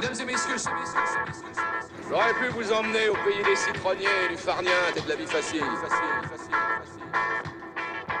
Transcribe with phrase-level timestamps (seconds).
[0.00, 0.54] Mesdames et messieurs,
[2.08, 5.64] j'aurais pu vous emmener au pays des citronniers du farnien et de la vie facile.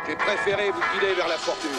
[0.04, 1.70] J'ai préféré vous guider vers la fortune.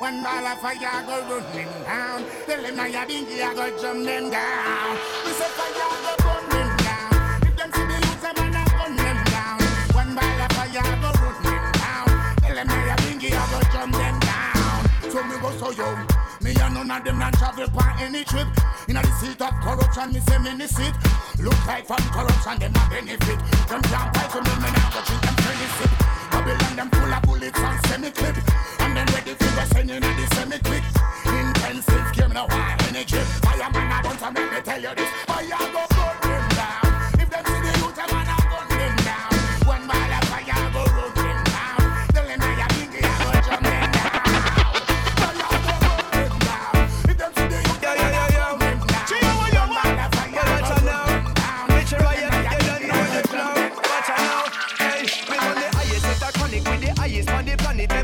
[0.00, 2.24] One ball of fire go run them down.
[2.46, 4.96] Tell them now you dinky, I go jump them down.
[5.24, 7.46] We say fire go burn them down.
[7.46, 9.60] If them see the youth, them man a gun them down.
[9.94, 12.08] One ball of fire go run them down.
[12.42, 14.80] Tell them now you dinky, I go jump them down.
[15.12, 16.00] So me go so young.
[16.42, 18.48] Me and none of them not travel on any trip.
[18.88, 20.94] In the seat of corruption, me say me ni sit.
[21.38, 23.38] Look like from corruption, them a benefit.
[23.70, 26.19] Them can't for me, me now go treat them friendly sip.
[26.50, 28.36] Babylon, them full of bullets and semi-clip.
[28.80, 30.82] And then ready for go send in the semi-quick.
[31.26, 32.46] Intensive care, no
[32.88, 33.26] any trip.
[33.42, 35.10] Fireman, I want to make me tell you this.
[35.26, 35.89] Fire go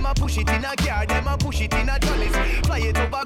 [0.07, 2.37] Them a push it in a car, them a push it in a chalice.
[2.65, 3.26] Fly it over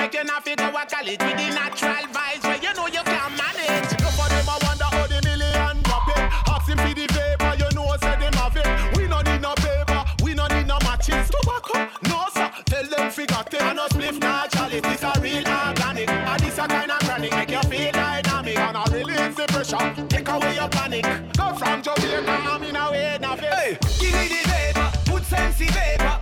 [0.00, 3.30] make you not fit a college with the natural vibes where you know you can
[3.36, 3.90] manage.
[4.00, 6.24] No for them, I wonder how the million drop it.
[6.48, 8.96] Ask him for the paper, you know, say them have it.
[8.96, 11.28] We no need no paper, we no need no matches.
[11.28, 11.76] Tobacco,
[12.08, 12.48] no sir.
[12.64, 13.60] Tell them figure ten.
[13.60, 14.16] And no spliff,
[14.52, 14.80] chalice.
[14.80, 16.08] This a real organic.
[16.08, 18.58] And this a kind of chronic, make you feel dynamic.
[18.58, 21.04] And I release the pressure, take away your panic.
[21.36, 25.60] Go from Jamaica, I'm in a way, now Hey, give me the paper, put sense
[25.60, 26.19] in paper.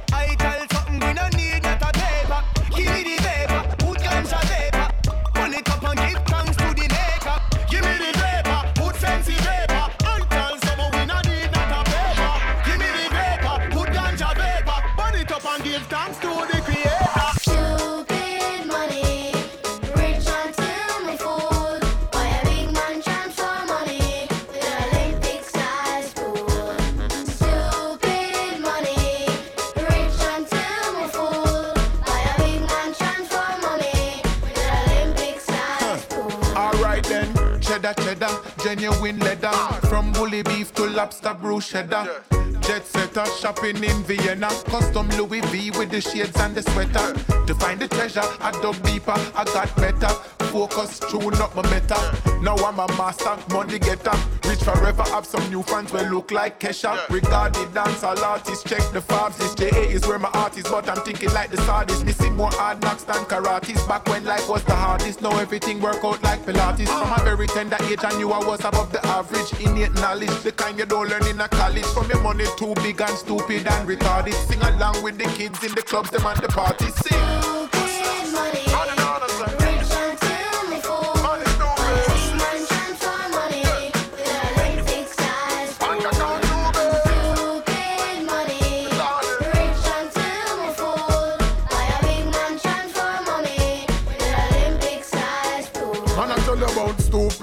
[37.78, 39.53] Cheddar, cheddar, genuine leather.
[39.89, 42.22] From bully beef to lobster brew cheddar.
[42.61, 44.49] Jet setter, shopping in Vienna.
[44.66, 47.15] Custom Louis V with the shades and the sweater.
[47.47, 50.38] To find the treasure, I dug deeper, I got better.
[50.48, 51.98] Focus, tune up my meta.
[52.42, 54.16] Now I'm a master, money getter.
[54.48, 57.09] Rich forever, have some new fans will look like Kesha.
[57.10, 59.36] Regard the dancehall artist, check the fabs.
[59.36, 62.03] This JA is where my art is, but I'm thinking like the sardis.
[62.03, 63.86] Missing more hard knocks than karates.
[63.86, 66.88] Back when life was the hardest, now everything work out like Pilates.
[66.88, 69.53] From a very tender age, I knew I was above the average.
[69.60, 71.86] Innate knowledge, the kind you don't learn in a college.
[71.86, 74.34] From your money too big and stupid and retarded.
[74.48, 76.94] Sing along with the kids in the clubs, them and the parties.
[76.94, 77.19] Sing.
[77.42, 78.67] Stupid money,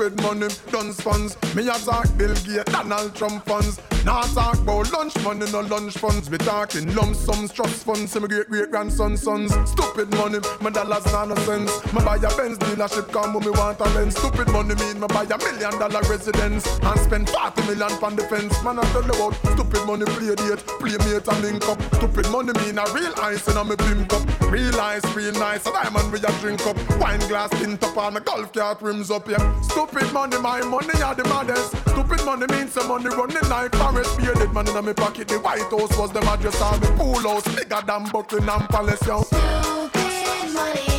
[0.06, 1.38] stupid money, dunce funds.
[1.56, 3.95] Me a talk Bill Gates, Donald Trump funds.
[4.06, 6.30] Now talk about lunch money, no lunch funds.
[6.30, 8.12] Me talking lump sums, trust funds.
[8.12, 9.52] See me great great grandson sons.
[9.68, 11.72] Stupid money, my dollars not no sense.
[11.92, 14.16] Me buy a Benz dealership, come when me want a lens.
[14.16, 18.54] Stupid money mean me buy a million dollar residence and spend 40 million on defense.
[18.64, 21.82] Man, I tell you about stupid money, play date, play mate and link up.
[21.96, 24.52] Stupid money mean a real ice in a me pimp cup.
[24.52, 26.78] Real ice, real nice, a diamond we a drink up.
[27.00, 29.62] Wine glass tint up and a golf cart rims up, yeah.
[29.62, 31.76] Stupid money, my money are the maddest.
[31.90, 34.18] Stupid money means some money running like forest.
[34.18, 37.48] Bearded man in my pocket, the White House was the address on the pool house.
[37.56, 39.22] Bigger than Buckingham Palace, yo.
[39.22, 40.95] Stupid money,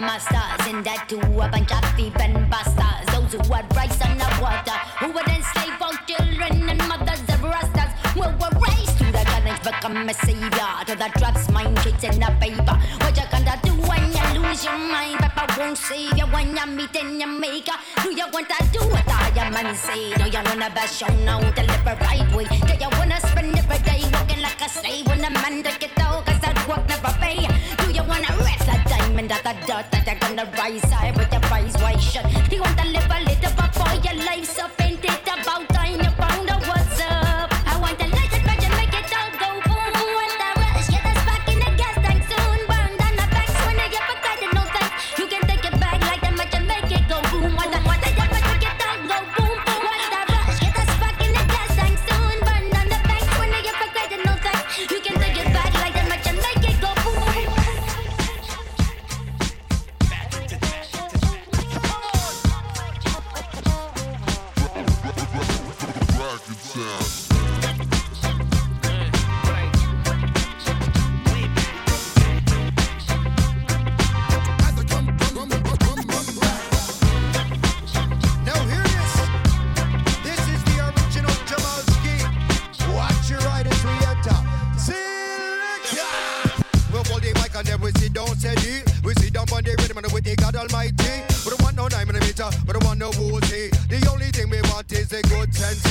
[0.00, 3.06] masters, and that to a bunch of thieving bastards.
[3.12, 7.40] Those who would rise on the water, who would enslave our children and mothers of
[7.44, 7.90] rastas.
[8.16, 12.20] Well, we're raised to the challenge, become a savior to the drugs, mind tricks, and
[12.22, 12.76] the paper.
[13.04, 15.20] What you gonna do when you lose your mind?
[15.20, 17.76] Papa won't save you when you're meeting your maker.
[18.02, 20.14] Do you want to do what I am and say?
[20.16, 22.48] Do you wanna be shown how to live right way?
[22.48, 25.98] Do you wanna spend every day walking like a slave when the man take it
[26.00, 26.24] out?
[26.26, 27.46] Cause that work never pay.
[27.78, 28.89] Do you wanna rest a
[29.28, 31.42] at the dirt that they're gonna rise high with your
[31.82, 32.24] white shirt?
[32.48, 32.79] Do you want
[89.90, 91.24] the rhythm with the God Almighty.
[91.44, 93.70] We don't want no nine millimeter, we don't want no Uzi.
[93.88, 95.82] The only thing we want is a good sense.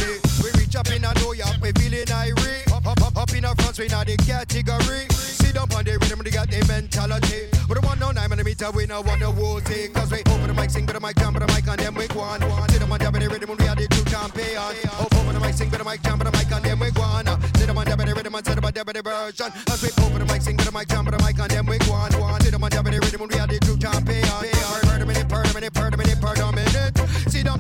[0.44, 2.72] We reach up in a New York, we feeling irie.
[2.72, 5.08] Up, up, up, up in our front, we not the category.
[5.12, 7.52] Sit down on the rhythm, we got the mentality.
[7.68, 9.92] We don't want no nine millimeter, we don't want no Uzi.
[9.94, 11.94] Cause we open the mic, sing, but the mic, jump, but the mic, and then
[11.96, 12.40] we go on.
[12.70, 14.58] Sit down on the rhythm, we are the true champion.
[15.00, 17.02] Open the mic, sing, but the mic, jump, but the mic, and then we go
[17.02, 17.26] on.
[17.58, 19.52] Sit down on the rhythm, and down on the version.
[19.68, 21.66] As we open the mic, sing, but the mic, jump, but the mic, and then
[21.66, 22.39] we go on.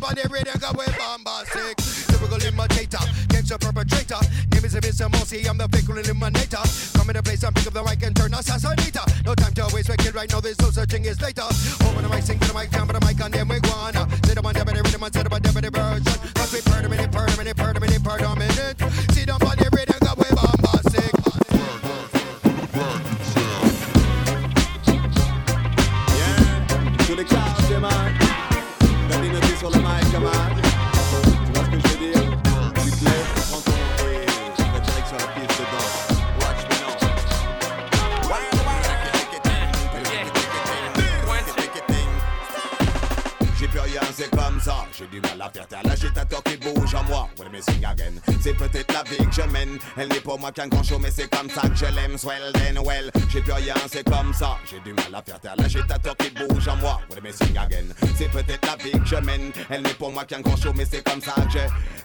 [0.10, 1.78] Down on the rhythm, go we bombastic.
[1.78, 4.18] Typical imitator, gangster perpetrator.
[4.52, 5.12] Name is Mr.
[5.12, 6.66] Mossy, I'm the fickle eliminator.
[6.96, 9.06] Come in the place and pick up the mic and turn assassinator.
[9.26, 11.46] No time to waste, we kill right now, there's no searching is later.
[11.86, 13.59] Open the mic, sing to the mic, jump to the mic, and then we
[50.30, 52.16] pour moi qu'un grand show, mais c'est comme ça que je l'aime.
[52.16, 53.10] Swell, then well.
[53.32, 54.60] J'ai plus rien, c'est comme ça.
[54.70, 57.02] J'ai du mal à faire taire l'agitateur qui bouge en moi.
[57.24, 57.88] Me sing again.
[58.16, 59.52] C'est peut-être la vie que je mène.
[59.72, 61.60] Elle n'est pour moi qu'un grand show, mais c'est comme ça que je.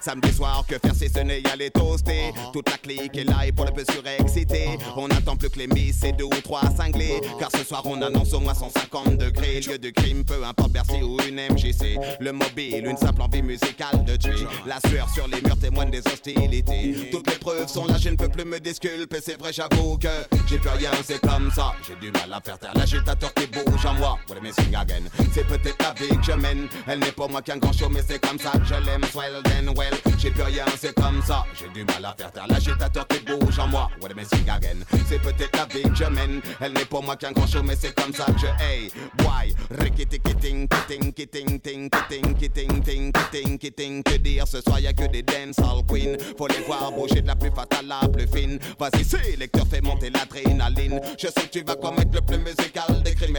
[0.05, 2.31] Samedi soir, que faire si ce n'est y aller toaster?
[2.53, 4.77] Toute la clique est là et pour le peu surexcité.
[4.97, 7.23] On n'attend plus que les miss et deux ou trois cinglés.
[7.39, 9.61] Car ce soir, on annonce au moins 150 degrés.
[9.61, 11.99] Lieu de crime, peu importe Bercy ou une MJC.
[12.21, 14.47] Le mobile, une simple envie musicale de tuer.
[14.67, 17.09] La sueur sur les murs témoigne des hostilités.
[17.11, 19.21] Toutes les preuves sont là, je ne peux plus me disculper.
[19.25, 20.09] C'est vrai, j'avoue que
[20.47, 21.73] j'ai plus rien, c'est comme ça.
[21.89, 24.19] J'ai du mal à faire taire l'agitateur qui bouge en moi.
[24.29, 25.05] What am I sing again?
[25.33, 26.69] C'est peut-être la vie que je mène.
[26.87, 29.03] Elle n'est pas moi qu'un grand show, mais c'est comme ça que je l'aime.
[29.11, 29.94] Swell, then well.
[30.19, 31.45] J'ai plus rien, c'est comme ça.
[31.55, 33.91] J'ai du mal à faire taire l'agitateur qui bouge en moi.
[34.25, 34.79] I sing again?
[35.09, 36.41] C'est peut-être la vie que je mène.
[36.61, 38.47] Elle n'est pas moi qu'un grand show, mais c'est comme ça que je.
[38.63, 39.55] Hey, why?
[39.71, 44.03] Rikiti kitting, kitting, kitting, ting, kitting, kitting, ting, kitting, kitting.
[44.03, 46.17] Que dire ce soir, y'a que des dancehall queen.
[46.39, 48.59] Faut les voir bouger de la plus fatale à la plus fine.
[48.79, 51.01] Vas-y, c'est lecteur, fais monter l'adrénaline.
[51.19, 52.39] Je sais que tu vas commettre le plus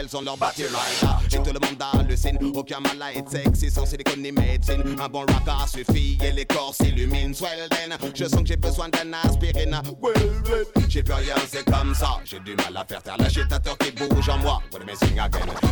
[0.06, 1.36] elles ont leur bâti rider.
[1.36, 4.84] Et tout le monde hallucine, aucun mal à être sexy sans silicone médecine.
[5.00, 7.34] Un bon rocker suffit et les corps s'illuminent.
[7.34, 9.82] Swell then, je sens que j'ai besoin d'un aspirine.
[10.90, 12.20] J'ai plus rien, c'est comme ça.
[12.24, 14.62] J'ai du mal à faire taire l'agitateur qui bouge en moi.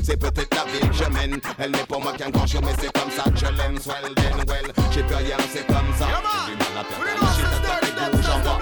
[0.03, 1.39] C'est peut-être la vie que je mène.
[1.59, 3.79] Elle n'est pour moi qu'un grand show, mais c'est comme ça que je l'aime.
[3.79, 6.07] Swell then, well, j'ai plus rien, c'est comme ça.
[6.47, 8.59] J'ai du mal à faire taire l'agitateur qui bouge en moi.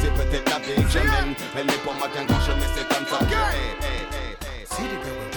[0.00, 1.34] C'est peut-être la vie que je mène.
[1.56, 2.43] Elle n'est pour moi qu'un grand show,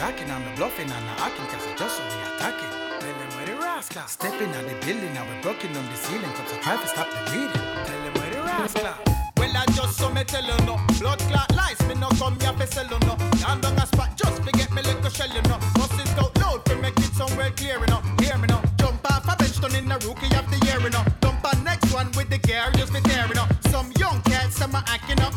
[0.07, 2.71] the girl we're rocking on the bluffing acting cause it's just we attacking.
[2.99, 4.07] Tell them where the rascal.
[4.07, 6.31] Stepping on the building now we're broken on the ceiling.
[6.31, 7.65] Cops are trying to stop the bleeding.
[7.85, 8.95] Tell them where the rascal.
[9.37, 10.79] Well, I just saw me tell you no.
[10.99, 13.15] Blood clot lies, me no come here for sell you no.
[13.41, 15.59] Down down a spot, just forget me little shell you know.
[15.75, 18.01] Buses out loud, to make it somewhere clear know.
[18.19, 18.63] Hear me now.
[18.77, 21.03] Jump off a bench, turn in a rookie of the year know.
[21.19, 23.47] Dump on next one with the gear, just be you know.
[23.71, 25.33] Some young cats, some are acting up,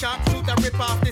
[0.00, 1.09] sharp shooter rip off the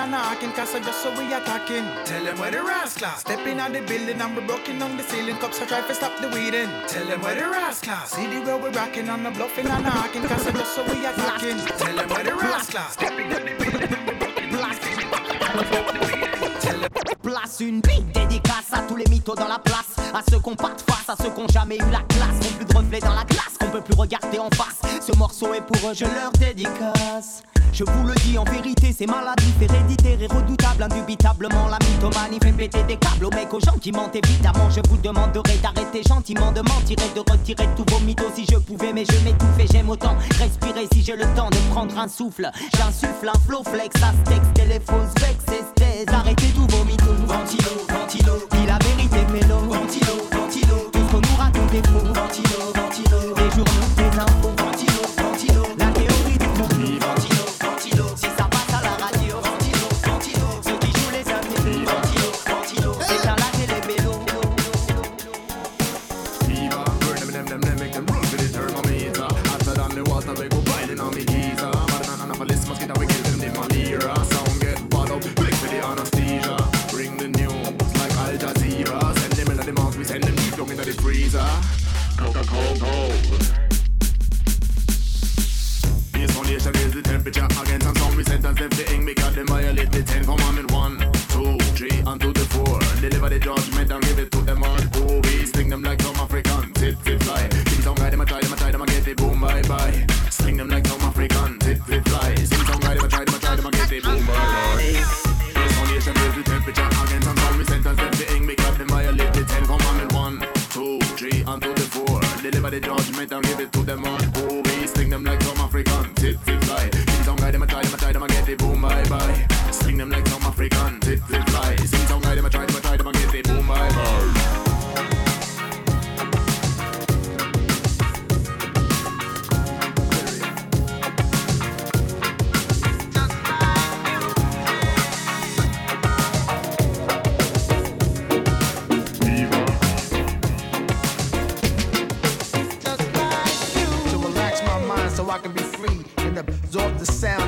[0.00, 1.84] and the hacking cause I just so we attacking.
[2.04, 3.10] Tell them where the rascal.
[3.18, 5.36] Stepping on the building and we're broken on the ceiling.
[5.36, 6.68] Cops are trying to stop the weeding.
[6.88, 7.96] Tell them where the rascal.
[8.06, 10.82] See the way we're rocking on the bluffing and the hacking cause I just so
[10.84, 11.58] we attacking.
[11.78, 12.84] Tell them where the rascal.
[12.90, 15.08] Stepping on the building and we're broken on the ceiling.
[15.10, 16.60] Cops are trying to stop the weeding.
[16.60, 16.90] Tell them
[17.22, 20.70] Place une big dédicace à tous les mythos dans la place, à ceux qu'on pas
[20.70, 23.24] de face, à ceux qu'on jamais eu la classe, qu'on plus de reflets dans la
[23.24, 24.80] glace, qu'on peut plus regarder en face.
[25.00, 27.42] Ce morceau est pour eux, je leur dédicace.
[27.72, 32.52] Je vous le dis en vérité, c'est maladif, héréditaire et redoutable, indubitablement la mythomanie fait
[32.52, 34.68] péter des câbles aux mecs, aux gens qui mentent évidemment.
[34.70, 38.56] Je vous demanderai d'arrêter gentiment de mentir et de retirer tous vos mythos si je
[38.56, 42.08] pouvais, mais je m'étouffe et j'aime autant respirer si j'ai le temps de prendre un
[42.08, 42.50] souffle.
[42.76, 46.06] J'insuffle un flow flex, astex, téléphone, vex, esthèse.
[46.12, 47.14] Arrêtez tous vos mythos.
[47.26, 49.58] Ventilo, ventilo, dis la vérité, mélo.
[49.68, 51.86] Ventilo, ventilo, tout ce qu'on nous raconte est.
[51.86, 53.29] Ventilo, ventilo,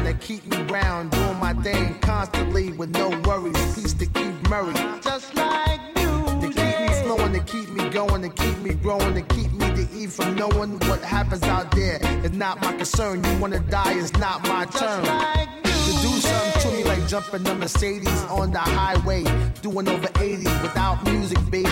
[0.04, 3.56] that keep me round, doing my thing constantly with no worries.
[3.74, 6.24] Peace to keep Murray, just like you.
[6.40, 9.66] To keep me flowing, to keep me going, to keep me growing, to keep me
[9.74, 11.98] to eat from knowing what happens out there.
[12.24, 13.24] It's not my concern.
[13.24, 15.04] You wanna die, it's not my turn.
[15.04, 19.24] To do something to me like jumping a Mercedes on the highway,
[19.62, 21.70] doing over 80 without music, baby.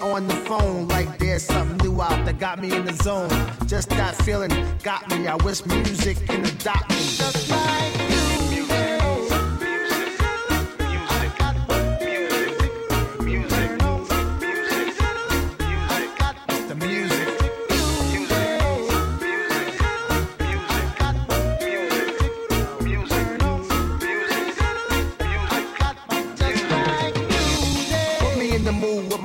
[0.00, 3.30] On the phone like there's something new out that got me in the zone.
[3.66, 4.50] Just that feeling
[4.82, 5.26] got me.
[5.26, 8.15] I wish music can adopt me.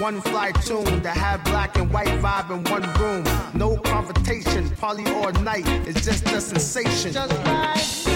[0.00, 3.22] One fly tune to have black and white vibe in one room.
[3.52, 5.68] No confrontation, party all night.
[5.86, 7.12] It's just a sensation.
[7.12, 8.09] Just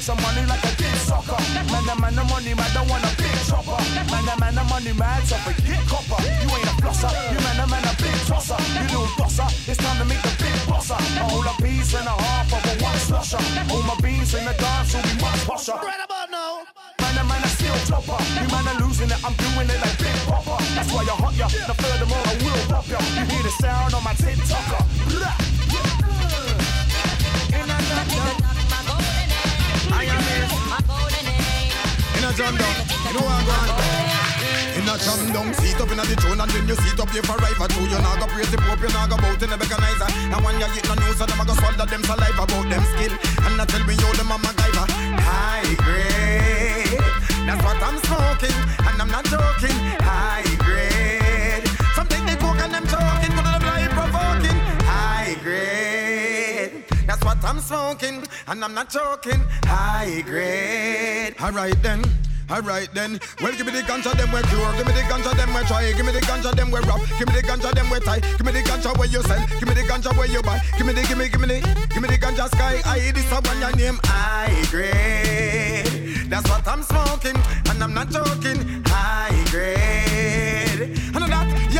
[0.00, 1.36] make some money like a big sucker.
[1.68, 3.76] Man, the man, the money, man, don't want a big chopper.
[4.08, 6.16] Man, the man, the money, man, so forget copper.
[6.40, 8.56] You ain't a flosser, you man, the man, a big tosser.
[8.80, 10.96] You little bosser, it's time to make the big bosser.
[10.96, 13.42] A whole a piece and a half of a one slusher.
[13.68, 15.76] All my beans in the dance will be much posher.
[15.76, 16.64] About now.
[17.00, 18.16] Man, the man, a still chopper.
[18.40, 20.56] You man, are losing it, I'm doing it like big popper.
[20.72, 21.48] That's why you hot ya.
[21.68, 22.98] Now furthermore, I will pop ya.
[23.20, 24.80] You hear the sound on my TikToker.
[25.12, 25.36] Blah.
[27.52, 27.68] In
[32.24, 32.74] a jam down,
[33.06, 34.10] you know I'm going
[34.80, 37.10] in a jam down, seat up in a the throne and then you seat up
[37.10, 37.84] here for for two.
[37.84, 40.08] You not go praise the pope, you not go bout in the mechanizer.
[40.30, 42.84] Now when you get no news, so them a go swallow them saliva about them
[42.96, 43.14] skill.
[43.44, 44.99] And I tell me you them a MacGyver.
[58.50, 59.40] And I'm not joking.
[59.64, 61.34] High grade.
[61.40, 62.02] Alright then.
[62.50, 65.54] Alright then, well give me the ganja them we cure, give me the ganja them
[65.54, 68.00] we try, give me the ganja them we rap, give me the ganja them we
[68.00, 70.60] tie, give me the ganja where you sell, give me the ganja where you buy,
[70.76, 73.30] give me the, give me, give me the, give me the ganja sky, I this
[73.30, 76.28] a one your name, high grade.
[76.28, 80.59] That's what I'm smoking, and I'm not joking, high grade.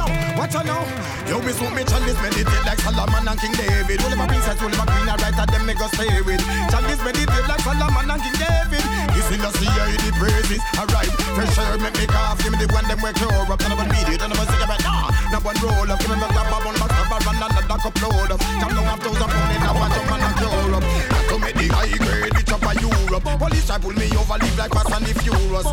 [0.01, 0.09] Yo,
[0.41, 0.81] what you know?
[1.29, 4.01] Yo, me suit me Chinese meditate like Solomon and King David.
[4.01, 6.41] Only my princess, only my queen, I write at them me go stay with.
[6.73, 8.85] Chinese meditate like Solomon and King David.
[9.13, 10.63] This industry, I the praises.
[10.81, 12.41] Alright, fresh air make me cough.
[12.41, 13.61] Give me the one them we cure up.
[13.61, 14.81] None of them beat it, none of them cigarette.
[14.81, 16.01] Nah, now one roll up.
[16.01, 18.41] Give me my grab up on my cup, and another cup load up.
[18.41, 20.85] Jam down half thousand pound in a watch up and a cure up.
[21.13, 23.29] Got to make the high grade, up a Europe.
[23.37, 25.69] Police try pull me over, live like Fast and the Furious.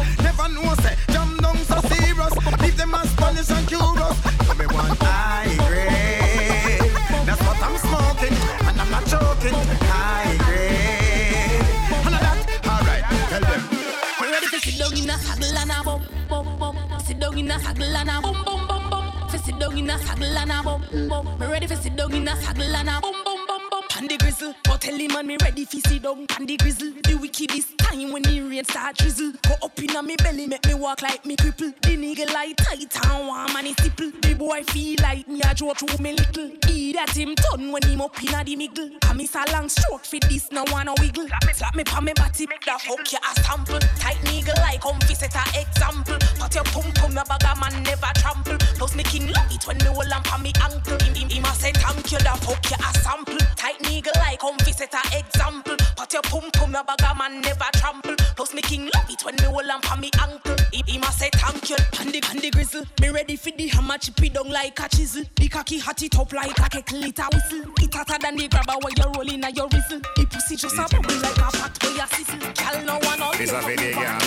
[19.77, 21.39] Down in a haggle and a bum bum.
[21.39, 23.83] Me ready to sit down in a haggle and a bum bum bum bum.
[23.89, 26.25] Pan the grizzle, but tell him man me ready fi sit down.
[26.27, 29.31] Pan the grizzle, the wickedest time when the rain start drizzle.
[29.43, 31.73] Go up inna me belly, me walk like me cripple.
[31.81, 34.11] The nigga like tight and warm and he stipple.
[34.21, 36.51] The boy feel like me a draw through me little.
[36.67, 38.89] He that him turn when him up inna the middle.
[39.03, 41.27] I miss a long stroke fi this, no wanna wiggle.
[41.53, 43.79] Slap me pa me body, make that fuck you a sample.
[43.97, 46.17] Tight nigga like come fi set a example.
[46.39, 48.57] But your pum pum na bag a man never trample.
[48.77, 50.97] Plus me king love it when me hold on pa me ankle.
[50.99, 53.37] Him, him, him a say thank you, that fuck you a sample.
[53.55, 55.75] Tight nigga like come fi set a example.
[55.95, 58.15] But your pum pum na bag a man never trample.
[58.35, 60.55] Plus me king love it when me hold on pa me ankle.
[60.73, 61.75] Him a say thank you.
[61.99, 64.89] And the, and the grizzle, me ready for the hammer chip it down like a
[64.89, 65.23] chisel.
[65.35, 67.71] The cocky hot it up like a kettle, it a whistle.
[67.79, 69.99] It hotter than the grabber when you're rolling a your whistle.
[70.15, 72.39] The pussy just a bubble like a pot where you sizzle.
[72.39, 74.19] Girl no one all This a the girl.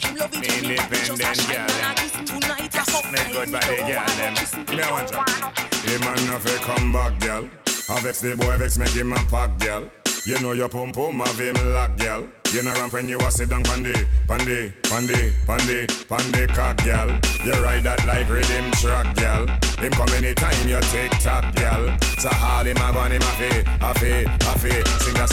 [0.00, 2.14] Him love it when me Independent just a girl shine and a kiss.
[2.30, 4.76] Tonight a fuck Make good by the girl.
[4.76, 5.22] Me a want you.
[5.84, 7.48] The man no fi come back, girl.
[7.90, 9.90] I vex the boy, vex make him a pack, girl.
[10.26, 12.26] You know your pum pum have him lock, girl.
[12.50, 13.92] You know ramp when you a sit down pandy,
[14.26, 17.10] pandy, pandy, pandy, pandy cock, girl.
[17.44, 19.46] You ride that like rhythm track, girl.
[19.76, 21.94] Him come anytime you take top, girl.
[22.16, 23.52] So hard him a gun him a fi,
[23.84, 24.72] a fi, a fi.
[25.04, 25.26] Sing a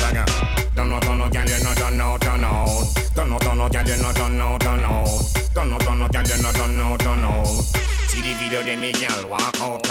[0.92, 2.84] know, don't know, girl, you don't know, don't know.
[3.16, 5.20] Don't know, don't know, girl, you don't know, don't know.
[5.56, 7.46] Don't know, don't know, girl, you know, don't know, don't know.
[8.12, 9.84] See the video, then me girl walk out.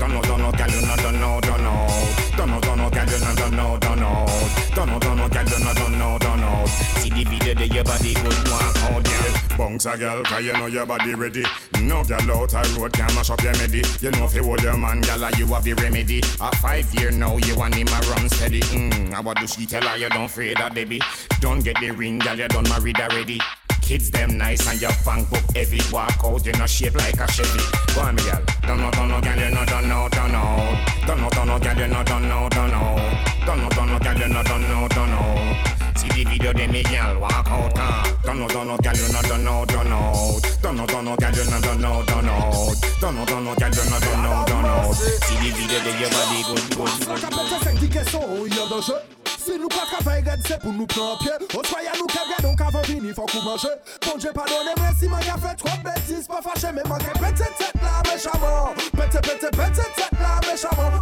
[0.00, 2.15] Don't know, don't know, girl, you know, don't know, don't know.
[2.36, 4.26] Know.
[4.74, 6.66] Don't know, don't know, girl, you not done know, done know.
[6.66, 9.56] See the video that your body good walk out, girl.
[9.56, 11.44] Bounce a girl, cause you know your body ready.
[11.80, 13.82] No girl out a road can mash up your medi.
[14.00, 16.18] You know if you hold your man, girl, you have the remedy.
[16.40, 18.60] A five year now, you want him a run steady.
[18.60, 19.96] Mm, I what do she tell her?
[19.96, 21.00] You don't afraid of baby.
[21.40, 23.40] Don't get the ring, girl, you done married already.
[23.86, 25.78] Kids them nice and your bank book heavy.
[25.92, 27.62] Walk out, you know shape like a Chevy.
[27.94, 28.42] Go on, girl.
[28.66, 30.84] Don't know, don't know, girl, you know, don't know, don't know.
[31.06, 32.98] Don't know, don't know, girl, you know, don't know, don't know.
[33.46, 35.56] Don't know, don't know, girl, you know, don't know, don't know.
[35.94, 37.72] See the video, then me girl walk out.
[37.76, 38.12] Uh.
[38.24, 40.40] Don't know, don't know, girl, you know, don't know, don't know.
[40.60, 42.74] Don't know, don't know, girl, you know, don't know, don't know.
[43.00, 44.92] Don't know, don't know, girl, you know, don't know, don't know.
[44.98, 47.20] See the video, then your body good, good, good.
[47.22, 50.90] Kapete sek di keson, yon dan jeu Si nou pa travay red, se pou nou
[50.90, 53.70] pran pye O soya nou kep gadon kavan vini, fok ou manje
[54.02, 57.12] Bon Dieu pardonne, mwen si man ya fet trop bêtises Pas fâché, mais man ke
[57.20, 58.74] pete tet la méchamment.
[58.96, 60.98] Pete, pete, pete tet la méchamment.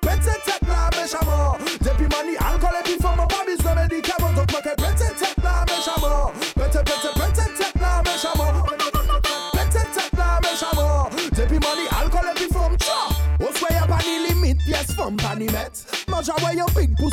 [0.00, 0.67] Pete tet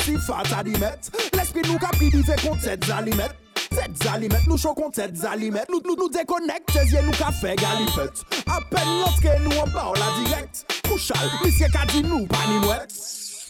[0.06, 3.34] si fat adimet L'esprit nou kapri di fe kont set zalimet
[3.66, 8.22] Set zalimet, nou chokon set zalimet Nou, nou, nou dekonek, tezye nou ka fe galifet
[8.54, 12.94] Apen loske nou an ba ou la direkt Kouchal, misye ka di nou panimwet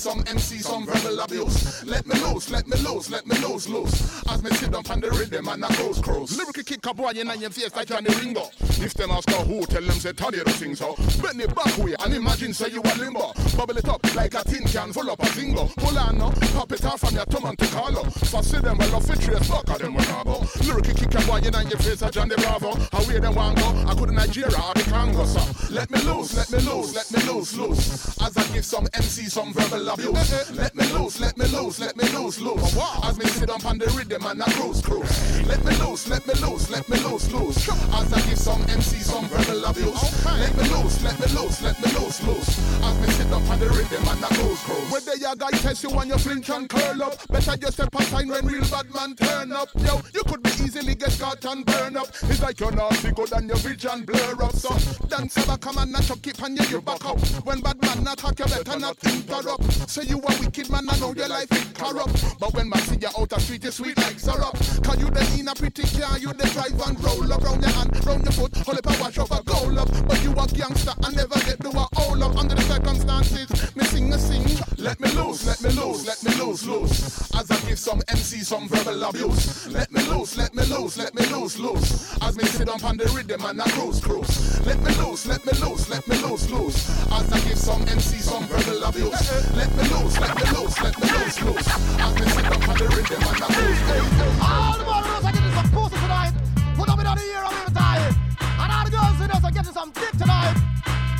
[0.00, 1.84] some MC some verbal abuse.
[1.84, 4.24] Let me loose, let me loose, let me loose, loose.
[4.30, 6.38] As me sit down on the rhythm and I cruise, cruise.
[6.38, 8.48] Lyrical kick a boy in your face like Johnny Ringo.
[8.80, 10.94] If them ask her who, tell them say Tony don't sing so.
[11.20, 13.34] Bend it back way and imagine say you a limbo.
[13.56, 15.68] Bubble it up like a tin can full up a zingo.
[15.76, 18.08] Pull on no, pop it off from your tongue to Carlo.
[18.24, 20.46] So see them well off it trace, fuck them when I go.
[20.64, 22.72] Lyrical kick a boy in your face like Johnny Bravo.
[22.90, 23.68] How where them want go?
[23.86, 25.44] I could Nigeria or the Congo, so.
[25.70, 28.18] Let me loose, let me loose, let me loose, loose.
[28.22, 30.32] As I give some MC some verbal abuse.
[30.32, 32.76] Eh, eh, let me loose, let me loose, let me loose, loose.
[33.02, 35.46] As me sit up on the rhythm and I cruise, cruise.
[35.46, 37.68] Let me loose, let me loose, let me loose, loose.
[37.68, 40.24] As I give some MC some verbal abuse.
[40.24, 42.50] Let me loose, let me loose, let me loose, loose.
[42.82, 44.90] As me sit up on the rhythm and I cruise, cruise.
[44.90, 48.28] Whether your guy test you and you flinch and curl up, better you step aside
[48.28, 49.68] when real bad man turn up.
[49.78, 52.08] Yo, you could be easily get caught and burn up.
[52.24, 54.54] It's like you're naughty good and your vision blur up.
[54.54, 54.70] So
[55.08, 57.18] dance about come and chuck it and you, you back up.
[57.44, 59.79] When bad man attack you better not interrupt.
[59.86, 62.38] Say you a wicked man, I know your life is corrupt.
[62.38, 64.54] But when man see you out the street, it's sweet like syrup.
[64.82, 67.70] Cause you the in a pretty car, you the drive and roll up round your
[67.72, 69.88] hand, round your foot, hold up a wash up a goal up.
[70.06, 73.76] But you a gangster and never get do a all up under the circumstances.
[73.76, 74.46] Me sing a sing,
[74.78, 77.34] let me loose, let me loose, let me loose, loose.
[77.34, 79.66] As I give some MC some verbal abuse.
[79.68, 82.16] Let me loose, let me loose, let me loose, loose.
[82.22, 84.66] As me sit up on the rhythm and I cruise, cruise.
[84.66, 86.90] Let me loose, let me loose, let me loose, loose.
[87.12, 89.56] As I give some MC some verbal abuse.
[89.56, 91.68] Let me loose, let me loose, let me loose, loose.
[91.68, 94.38] As me sit up on the rhythm and I cruise, cruise.
[94.40, 96.32] All the boys are getting some pussy tonight.
[96.76, 98.14] Put up it on the ear of every time.
[98.40, 100.56] And all the girls in us are getting some dick tonight.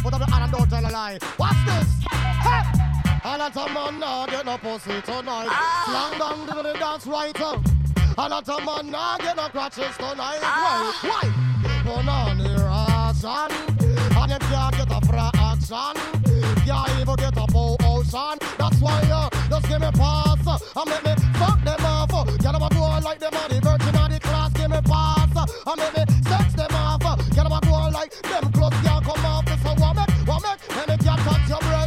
[0.02, 1.18] Put up the hand and don't tell a lie.
[1.38, 1.88] Watch this.
[2.10, 2.62] Hey!
[3.22, 5.50] A lot of man now get no pussy tonight.
[5.84, 7.60] Slang down to the dance right up.
[8.18, 10.40] A lot of man now get no crutches tonight.
[10.40, 10.92] Why?
[11.02, 11.24] Why?
[11.84, 13.50] Put on the ration.
[14.16, 16.19] And if you get a fraction,
[18.10, 18.38] potion.
[18.58, 20.62] That's why you just give me pass.
[20.76, 22.26] And make me fuck them off.
[22.38, 24.52] Get them a go like them are the virgin of the class.
[24.52, 25.30] Give me pass.
[25.66, 27.00] And make me sex them off.
[27.34, 29.44] Get them a go like them clothes can't come off.
[29.62, 31.79] So what make, what make, and me can't touch your breast.